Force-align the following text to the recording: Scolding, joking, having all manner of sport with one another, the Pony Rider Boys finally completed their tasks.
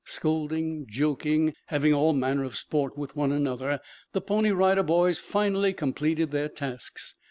Scolding, 0.03 0.87
joking, 0.89 1.53
having 1.67 1.93
all 1.93 2.11
manner 2.13 2.43
of 2.43 2.55
sport 2.57 2.97
with 2.97 3.15
one 3.15 3.31
another, 3.31 3.79
the 4.13 4.21
Pony 4.21 4.49
Rider 4.51 4.81
Boys 4.81 5.19
finally 5.19 5.73
completed 5.73 6.31
their 6.31 6.49
tasks. 6.49 7.13